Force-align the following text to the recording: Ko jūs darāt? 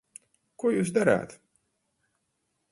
Ko 0.63 0.71
jūs 0.77 0.91
darāt? 0.97 1.37